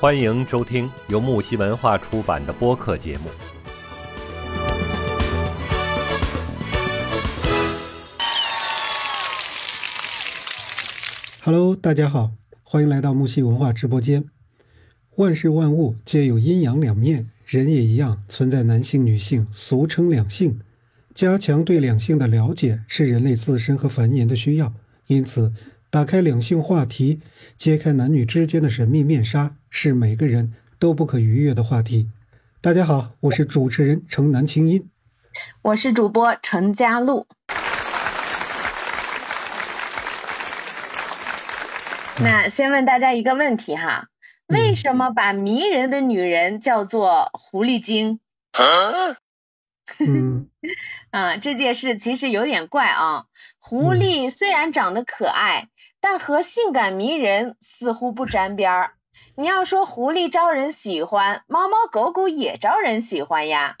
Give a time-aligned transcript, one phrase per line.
[0.00, 3.28] 欢迎收听由木西文化出版的播客节目。
[11.42, 12.32] Hello，大家好，
[12.62, 14.24] 欢迎来到木西文化直播间。
[15.16, 20.60] 万事万物皆有阴阳两面，人也一样，存在男性、女性，俗称两性。
[21.14, 24.72] 加强对两性的了解是人类自身和繁衍的需要，
[25.08, 25.52] 因此，
[25.90, 27.20] 打开两性话题，
[27.56, 32.08] 揭开男女之间的神秘面纱，是每个人都不可逾越的话题。
[32.60, 34.88] 大家好，我是主持人城南青音，
[35.62, 37.26] 我是主播陈佳璐。
[42.20, 44.06] 那先问大家一个问题哈，
[44.46, 48.20] 为什么把迷人的女人叫做狐狸精？
[49.98, 50.48] 嗯，
[51.10, 53.24] 啊，这件事其实有点怪啊。
[53.58, 55.68] 狐狸虽然长得可爱，
[56.00, 58.92] 但和性感迷人似乎不沾边儿。
[59.36, 63.76] 你要说狐狸招人喜欢，猫猫狗狗也招人喜欢呀。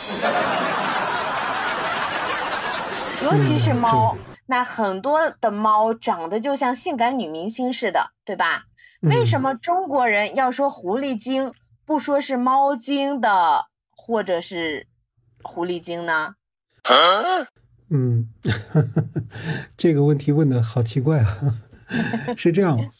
[3.22, 8.64] 尤其是猫，那很多的猫长得就像性感女明星似的，对吧？
[9.00, 11.54] 为什么中国人要说狐狸精，
[11.86, 14.86] 不说是猫精的，或者是？
[15.42, 16.34] 狐狸精呢？
[17.90, 18.28] 嗯，
[19.76, 21.56] 这个问题问的好奇怪啊！
[22.36, 22.90] 是这样，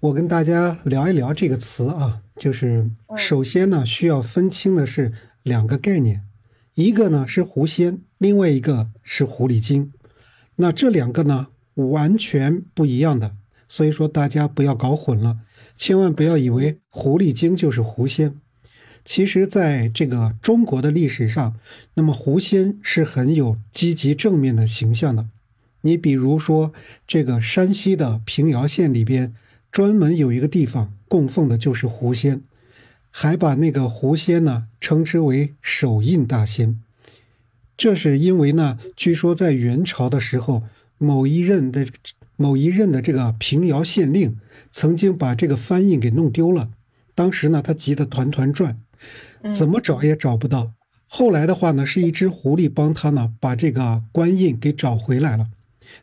[0.00, 5.12] 我跟大家聊一聊这个词啊，就是首先呢，需要分清的是
[5.42, 6.22] 两个概念，
[6.74, 9.92] 一个呢是狐仙，另外一个是狐狸精。
[10.56, 13.34] 那这两个呢完全不一样的，
[13.68, 15.38] 所以说大家不要搞混了，
[15.76, 18.36] 千万不要以为狐狸精就是狐仙。
[19.04, 21.56] 其实，在这个中国的历史上，
[21.94, 25.26] 那么狐仙是很有积极正面的形象的。
[25.80, 26.72] 你比如说，
[27.06, 29.34] 这个山西的平遥县里边，
[29.72, 32.42] 专门有一个地方供奉的就是狐仙，
[33.10, 36.80] 还把那个狐仙呢称之为手印大仙。
[37.76, 40.62] 这是因为呢，据说在元朝的时候，
[40.98, 41.84] 某一任的
[42.36, 44.38] 某一任的这个平遥县令
[44.70, 46.70] 曾经把这个翻印给弄丢了，
[47.16, 48.78] 当时呢，他急得团团转。
[49.52, 50.72] 怎么找也找不到。
[51.06, 55.48] 后来的话呢，是一只狐狸帮他呢把这个官印给找回来了。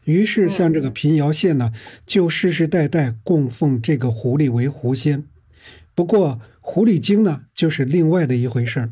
[0.03, 1.73] 于是像这个平遥县呢，
[2.05, 5.23] 就世世代代供奉这个狐狸为狐仙。
[5.95, 8.91] 不过狐狸精呢，就是另外的一回事儿。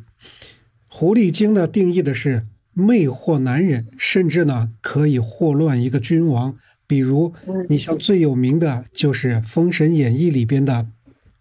[0.88, 6.58] 狐狸精呢，定义的是魅惑男人，甚至呢可以祸乱一个君王。
[6.88, 7.34] 比如
[7.70, 10.88] 你像最有名的就是《封神演义》里边的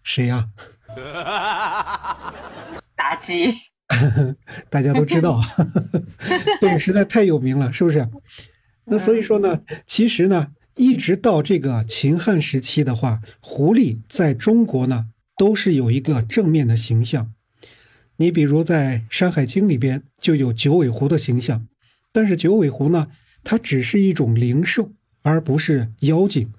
[0.03, 0.49] 谁呀？
[2.97, 3.53] 妲己，
[4.69, 5.39] 大家都知道，
[6.59, 8.07] 对，实在太有名了，是不是？
[8.85, 17.31] 那所以说呢，其实呢，一直到这个秦汉时期的话，狐狸在中国呢都是有一个正面的形象。
[18.17, 21.67] 你比如在《山海经》里边就有九尾狐的形象，
[22.11, 23.07] 但是九尾狐呢，
[23.43, 24.91] 它只是一种灵兽，
[25.21, 26.51] 而不是妖精。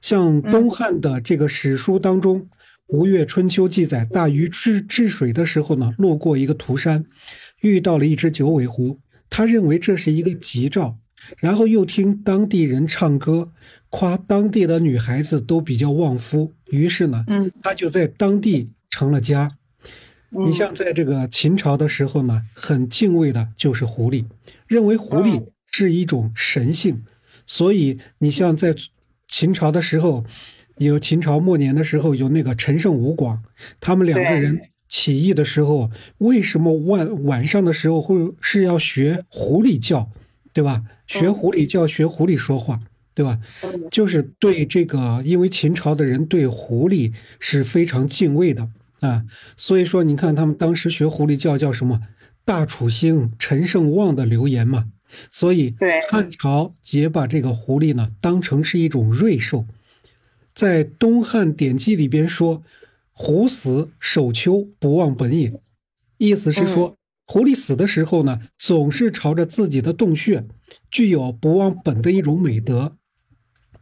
[0.00, 2.42] 像东汉的这个史书当中。
[2.88, 7.04] 《吴越春秋》记载，大禹治治水的时候呢，路过一个涂山，
[7.60, 9.00] 遇到了一只九尾狐。
[9.28, 10.96] 他认为这是一个吉兆，
[11.38, 13.50] 然后又听当地人唱歌，
[13.90, 16.52] 夸当地的女孩子都比较旺夫。
[16.70, 19.56] 于是呢，嗯，他就在当地成了家。
[20.30, 24.26] 你像在这个秦朝的时候呢，很敬畏的就是狐狸，
[24.68, 27.04] 认为狐狸是一种神性。
[27.46, 28.72] 所以你像在
[29.26, 30.24] 秦朝的时候。
[30.78, 33.42] 有秦朝末年的时候，有那个陈胜吴广，
[33.80, 40.10] 他们两个人起义的时候，为什么晚晚上的时候会是要学狐狸叫，
[40.52, 40.82] 对吧？
[41.06, 42.80] 学狐狸叫，学狐狸说话，
[43.14, 43.40] 对吧？
[43.90, 48.68] 就是对这个，因为秦朝的人对狐狸是非常敬畏的
[49.00, 49.24] 啊，
[49.56, 52.02] 所以说你看他们当时学狐狸叫叫什么
[52.44, 54.86] “大楚兴，陈胜旺”的流言嘛，
[55.30, 55.74] 所以
[56.10, 59.66] 汉朝也把这个狐狸呢当成是一种瑞兽。
[60.56, 62.62] 在东汉典籍里边说，
[63.12, 65.52] 狐死首丘，不忘本也。
[66.16, 70.46] 意思是说，狐狸死的时候呢，总是朝着自己的洞穴，
[70.90, 72.96] 具有不忘本的一种美德。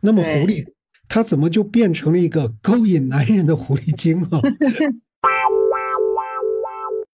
[0.00, 0.66] 那么，狐狸
[1.06, 4.40] 它怎么就变成了一个勾引男人的狐狸精啊？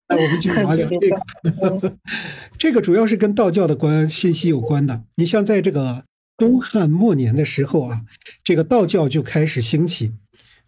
[0.09, 1.99] 那我们继续聊聊这个。
[2.57, 5.05] 这个主要是跟道教的关信息有关的。
[5.17, 6.05] 你像在这个。
[6.41, 8.01] 东汉末年的时候啊，
[8.43, 10.13] 这个道教就开始兴起。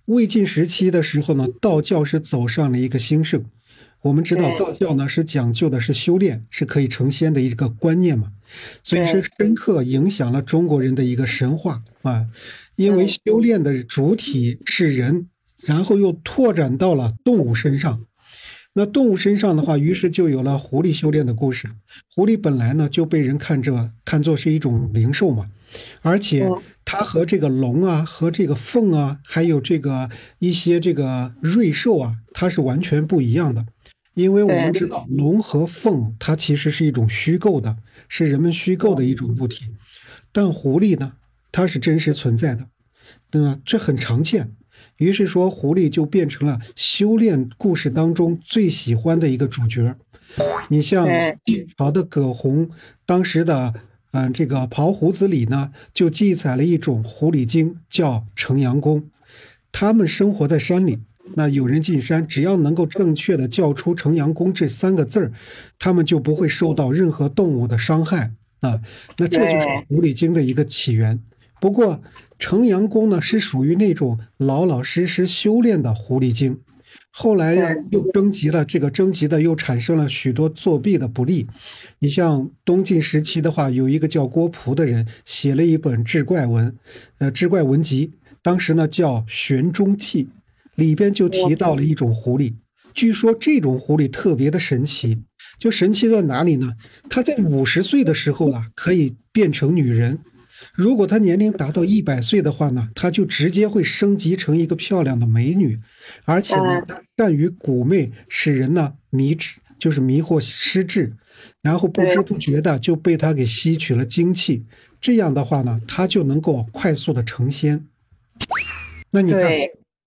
[0.05, 3.47] 魏晋时期的时候呢，道教是走上了一个兴盛。
[4.03, 8.33] 我们知道道教呢是讲究的是修炼是可以成仙的一个观念嘛，
[8.83, 12.27] 所以是深刻影响了中国人的一个神话啊。
[12.77, 15.29] 因为修炼的主体是人，
[15.61, 18.05] 然后又拓展到了动物身上。
[18.75, 21.71] 那动物身上的话，于是就有了狐狸修炼的故事。
[22.15, 25.51] 狐狸本来呢就被人看着看作是一种灵兽嘛，
[26.01, 26.49] 而且
[26.85, 30.09] 它和这个龙啊、和这个凤啊，还有这个
[30.39, 33.67] 一些这个瑞兽啊，它是完全不一样的。
[34.15, 37.79] 因为我们知道龙和凤它其实是一种虚构的，
[38.09, 39.65] 是人们虚构的一种物体，
[40.31, 41.15] 但狐狸呢，
[41.51, 42.67] 它是真实存在的，
[43.31, 43.59] 那么？
[43.65, 44.55] 这很常见。
[44.99, 49.97] 于是说，狐狸就变成了修炼故事当中最喜欢的一个主角。
[50.69, 51.07] 你像
[51.45, 52.71] 晋朝的葛洪，
[53.07, 53.73] 当时的
[54.13, 59.05] 嗯这个《刨胡子》里呢，就记载了一种狐狸精，叫城阳公。
[59.73, 60.99] 他们生活在山里，
[61.35, 65.33] 那有人进山，只要能够正确的叫出“城阳公”这三个字儿，
[65.79, 68.81] 他们就不会受到任何动物的伤害啊。
[69.17, 71.19] 那这就是狐狸精的一个起源。
[71.59, 72.03] 不过，
[72.39, 76.61] 城阳公呢是属于那种老老实实修炼的狐狸精，
[77.11, 77.55] 后来
[77.91, 81.47] 又征集了这个征集的又产生了许多作弊的不利。
[81.99, 86.75] 你像东晋时期的话，有一个叫郭璞的人写了一本志怪文，
[87.19, 88.13] 呃，志怪文集，
[88.43, 90.25] 当时呢叫《玄中记》，
[90.75, 92.55] 里边就提到了一种狐狸。
[92.95, 95.19] 据说这种狐狸特别的神奇，
[95.59, 96.75] 就神奇在哪里呢？
[97.09, 100.19] 它在五十岁的时候啊，可以变成女人。
[100.75, 105.81] 如果她年龄达到一百岁的话呢，她就直接会升级成一个漂亮的美女，
[106.25, 106.87] 而且呢，
[107.17, 111.15] 善于蛊魅，使人呢迷智，就是迷惑失智，
[111.63, 114.65] 然后不知不觉的就被她给吸取了精气。
[115.01, 117.87] 这样的话呢，她就能够快速的成仙。
[119.11, 119.43] 那你看，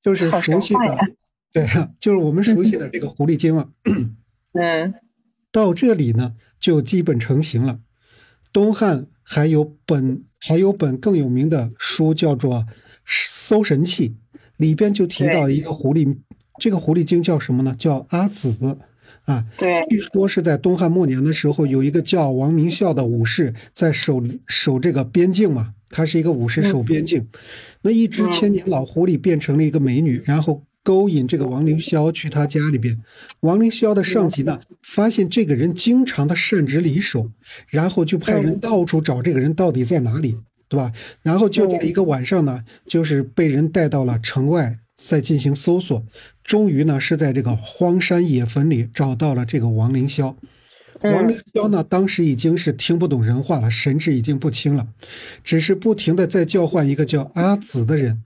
[0.01, 0.97] 就是熟悉的，
[1.51, 1.67] 对，
[1.99, 3.69] 就是我们熟悉的这个狐狸精啊。
[4.53, 4.93] 嗯，
[5.51, 7.79] 到这里呢，就基本成型了。
[8.53, 10.23] 东汉还有本。
[10.47, 12.55] 还有本更有名的书叫做
[13.05, 14.09] 《搜神器》，
[14.57, 16.17] 里边就提到一个狐狸，
[16.59, 17.75] 这个狐狸精叫什么呢？
[17.77, 18.77] 叫阿紫
[19.25, 19.45] 啊。
[19.57, 27.27] 对，据说是在东汉末年的时候，有一个叫王明孝的武士在守守这个边境嘛，他是一个武士守边境，
[27.81, 30.63] 那一只千年老狐狸变成了一个美女，然后。
[30.85, 32.95] 勾引这个王凌霄去他家里边，
[33.39, 37.31] 王凌霄的上级呢，发现这个人经常的擅执离手，
[37.69, 40.37] 然后就派人到处找这个人到底在哪里，
[40.69, 40.91] 对吧？
[41.23, 46.05] 然后就在一个晚上呢，就是被人带到了城外，在进行搜索，
[46.43, 50.35] 终于呢是在这个荒山野坟里找到了这个王凌霄。
[51.01, 54.87] 王凌霄呢，当时已经是听不懂人话了，神志已经不清了，
[55.43, 58.21] 只是不停的在叫唤一个叫阿紫的人。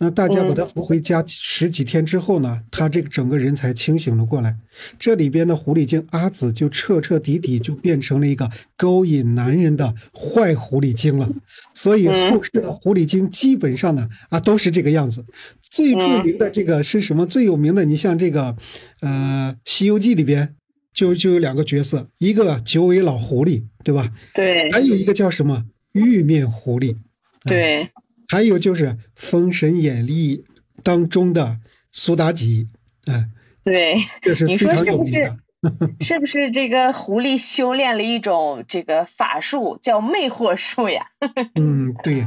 [0.00, 4.56] 那大家把他扶回家十几天之后呢，他这个整个人才清醒了过来。
[4.98, 11.28] 这里边的狐狸精阿紫就彻彻底底就变成了一个勾引男人的坏狐狸精了。
[11.74, 15.24] 所以后世的狐狸精基本上呢啊都是这个样子。
[15.60, 17.26] 最著名的这个是什么？
[17.26, 18.56] 最有名的，你像这个，
[19.00, 20.54] 呃，《西游记》里边
[20.94, 24.10] 就就有两个角色，一个九尾老狐狸，对吧？
[24.32, 24.70] 对。
[24.72, 26.96] 还有一个叫什么玉面狐狸？
[27.44, 27.90] 对。
[28.30, 30.44] 还有就是《封神演义》
[30.82, 31.58] 当中的
[31.90, 32.68] 苏妲己，
[33.06, 33.26] 哎，
[33.64, 35.38] 对，这是非常有名的。
[36.00, 41.08] 是不是这个狐狸修炼了一种这个法术，叫魅惑术呀？
[41.56, 42.26] 嗯，对。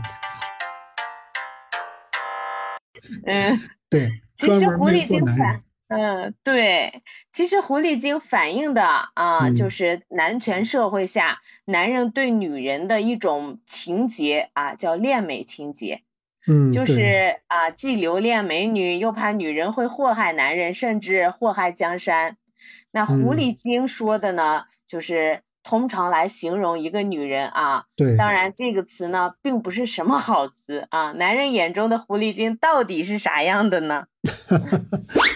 [3.25, 16.01] 嗯，对，其实狐狸精反，嗯，对，其实狐狸精反映的啊，就是男权社会下男人对女人的一种情节啊，叫恋美情节。
[16.48, 22.38] 嗯，就是啊，既留恋美女，又怕女人会祸害男人，甚至祸害江山。
[22.91, 27.83] 那狐狸精说的呢，就是通常来形容一个女人啊。
[27.98, 28.15] 对。
[28.15, 31.12] 当然，这个词呢，并不是什么好词啊。
[31.12, 34.05] 男人眼中的狐狸精到底是啥样的呢？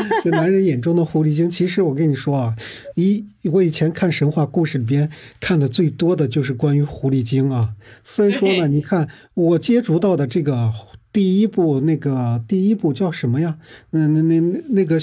[0.24, 2.56] 这男人眼中的狐狸精，其实我跟你说啊，
[2.94, 7.74] 一我以前看神话故事里边看的最多的就是关于狐狸精啊。
[8.02, 10.72] 所以说呢，你看我接触到的这个
[11.12, 13.58] 第一部那个第一部叫什么呀？
[13.90, 14.98] 那那那那个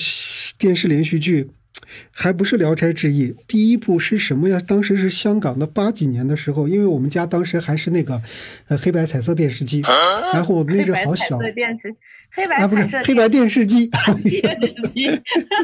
[0.57, 1.49] 电视连续剧。
[2.11, 4.61] 还不是《聊斋志异》，第一部是什么呀？
[4.67, 8.21] 当时是香港的八几年的时候，因为我们家当时还是那个
[8.67, 9.81] 呃黑白彩色电视机，
[10.33, 11.39] 然后我那阵好小，
[12.31, 15.09] 黑白不是黑白电视机，电视机，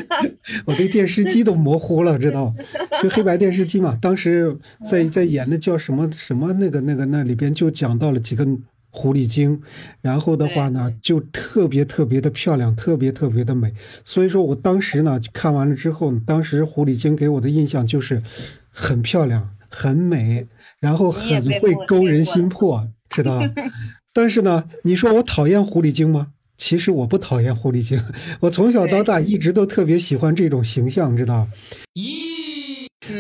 [0.65, 2.53] 我对电视机都模糊了，知道
[3.01, 8.45] 就黑白电视机嘛，当时在在演的叫什么什么那个那个那里边就讲到了几个。
[8.95, 9.61] 狐狸精，
[10.01, 13.73] 然后的话呢，就特别特别的漂亮，特别特别的美。
[14.05, 18.23] 所以说我当时呢看完了之后，当时狐狸精给我的印象就是
[18.69, 20.47] 很漂亮、很美，
[20.79, 23.41] 然后很会勾人心魄， 知道
[24.13, 26.27] 但是呢，你说我讨厌狐狸精吗？
[26.57, 28.01] 其实我不讨厌狐狸精，
[28.39, 31.49] 我从小到大一直都特别喜欢这种形象，知道？
[31.95, 32.24] 嗯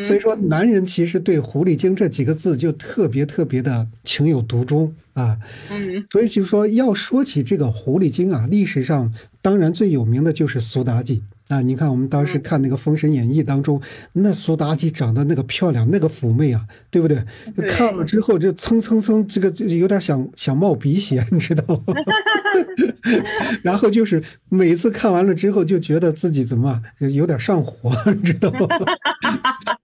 [0.03, 5.37] 所以说，男人其实对“狐狸精”这几个字就特别特别的情有独钟啊。
[5.71, 6.05] 嗯。
[6.11, 11.61] 所以就说要说起这个狐狸精啊，历史上当然最有名的就是苏妲己啊。
[11.61, 13.81] 你看我们当时看那个《封神演义》当中，
[14.13, 17.23] 那苏妲己长得那个漂亮，那个妩媚啊，对不对？
[17.55, 21.93] 对看了之后就蹭蹭蹭，这个就有点想想冒鼻血， 你知道吗？
[23.61, 28.67] 然后就是每次看完了之后，就觉得自己怎么啊有点上火， 你知道吗？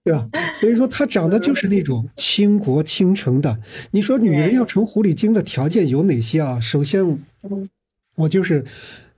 [0.04, 0.28] 对吧？
[0.54, 3.56] 所以说她长得就是那种倾国倾城的。
[3.92, 6.58] 你说女人要成狐狸精的条件有哪些啊？
[6.60, 7.18] 首先，
[8.16, 8.64] 我就是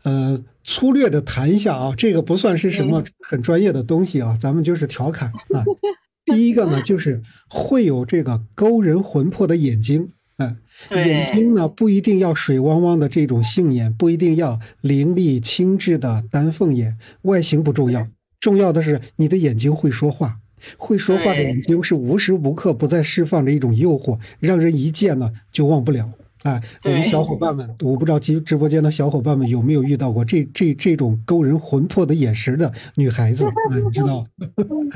[0.03, 5.65] 呃粗略的谈一下啊，这个不算是什么很专业的东西啊，咱们就是调侃啊。
[6.25, 10.57] 第一个呢，就是会有这个勾人魂魄的眼睛，嗯、
[10.89, 18.09] 对眼睛呢不一定要水汪汪的这种杏眼，不一定要凌厉清致的丹凤眼，外形不重要，
[18.41, 20.39] 重要的是你的眼睛会说话。
[20.79, 26.11] 会说话的眼睛是无时无刻不在释放着一种诱惑，让人一见呢就忘不了。
[26.45, 33.51] 哎，我们小伙伴们，我不知道直直播间的小伙伴们有没有遇到过这这这种勾人魂魄的眼神的女孩子啊？
[33.83, 34.27] 你知道？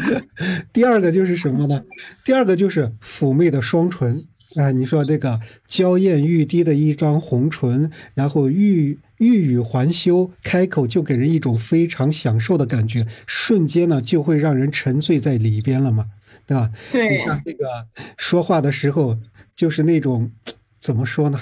[0.75, 1.83] 第二个就是什么呢？
[2.23, 4.27] 第二个就是妩媚的双唇。
[4.57, 16.07] 哎，你说这个娇艳欲滴的一张红唇，然后欲欲语还休，开口就给人一种非常享受的感觉，瞬间呢就会让人沉醉在里边了嘛，
[16.47, 16.71] 对吧？
[16.93, 17.87] 对你像这个
[18.19, 19.19] 说话的时候，
[19.55, 20.31] 就是那种
[20.79, 21.41] 怎么说呢，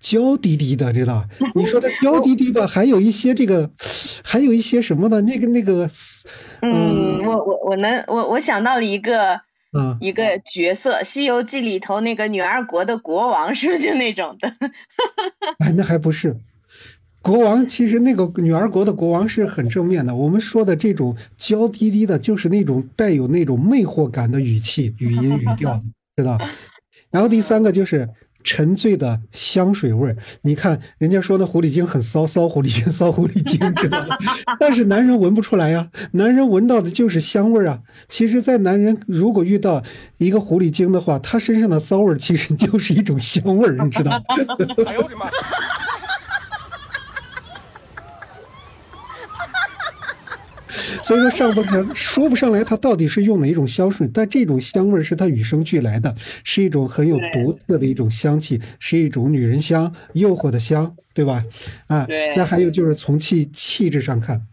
[0.00, 1.24] 娇滴滴的，知道？
[1.54, 3.70] 你说的娇滴滴吧，还有一些这个，
[4.22, 5.20] 还有一些什么呢？
[5.22, 5.88] 那个那个，
[6.62, 9.40] 嗯，我我我能我我想到了一个
[9.76, 14.54] 嗯，一个角色，《西游记》里头那个女儿国的国王是不是就那种的？
[15.58, 16.36] 哎，那还不是。
[17.22, 25.82] 国王其实那个女儿国的国王是很正面的，我们说的这种娇滴滴的，就是那种带有那种魅惑感的语气、语音、语调，
[26.16, 26.38] 知道？
[27.10, 28.08] 然后第三个就是
[28.44, 30.16] 沉醉的香水味儿。
[30.42, 34.16] 你看人家说那狐狸精很骚，骚狐狸精，骚狐狸精，知道吗？
[34.60, 37.80] 但是男人闻不出来呀，男人闻到的就是香味儿啊。
[38.08, 39.82] 其实，在男人如果遇到
[40.18, 44.22] 一个狐狸精的话，他身上的骚味儿其实就是一种香味儿，你知道吗？
[44.86, 45.26] 哎呦我的妈！
[51.04, 61.44] 所以说上不上说不上来，它到底是用哪一种香水，但这种香味儿是它与生俱来的，是一种很有独特的一种香气，是一种女人香，诱惑的香，对吧？
[61.88, 64.46] 啊，再还有就是从气气质上看，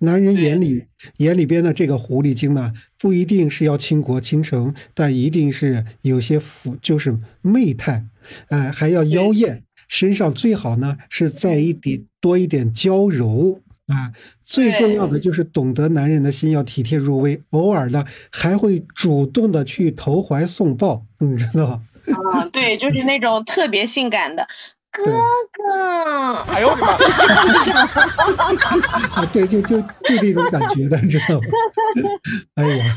[0.00, 0.84] 男人眼里
[1.16, 8.04] 眼里边的这个狐狸精呢，不一定是要倾国倾城，但一定是有些腐，就是媚态，
[8.48, 13.62] 哎、还要妖艳，身上最好呢是在一点多一点娇柔。
[13.88, 14.12] 啊，
[14.44, 21.82] 最重要的就是懂得男人的心，要体贴入微，偶尔呢还会主动的去投怀送抱，你知道吗？
[22.34, 24.46] 嗯，对，就是那种特别性感的
[24.90, 25.04] 哥
[25.52, 26.34] 哥。
[26.52, 26.92] 哎呦我的妈！
[29.22, 31.46] 啊，对，就就就这种感觉的，你知道吗？
[32.56, 32.96] 哎呀，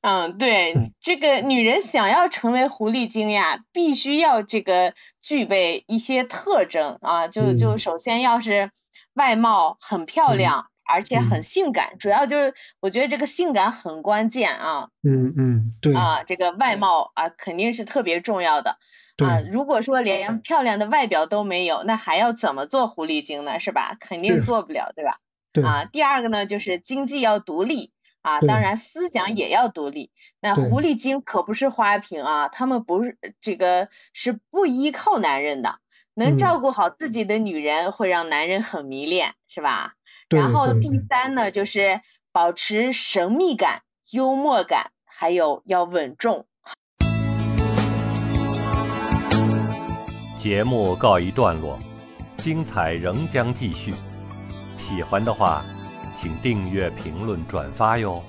[0.00, 8.70] 嗯，对，这个女人想要成为狐狸精呀，必须要这个具备一些特征啊，就就嗯首先要是
[9.14, 18.78] 外貌很漂亮，而且很性感，主要就是我觉得这个性感很关键啊嗯嗯，对啊，这个外貌啊肯定是特别重要的
[19.18, 19.40] 啊。
[19.50, 23.60] 如果说连漂亮的外表都没有，那还要怎么做狐狸精呢？
[23.60, 23.96] 是吧？
[23.98, 25.18] 肯定做不了，对吧？
[25.52, 27.92] 对，啊，第二个呢，就是经济要独立
[28.22, 30.10] 啊，当然思想也要独立。
[30.40, 35.78] 那狐狸精可不是花瓶啊，他们不是这个是不依靠男人的，
[36.14, 39.94] 能嗯照顾好自己的女人会让男人很迷恋，是吧？
[40.28, 42.00] 然后第三呢，就是
[42.32, 46.46] 保持神秘感、幽默感，还有要稳重。
[50.38, 51.78] 节目告一段落，
[52.36, 53.92] 精彩仍将继续。
[54.78, 55.64] 喜欢的话，
[56.20, 58.22] 请订阅、评论、转发哟。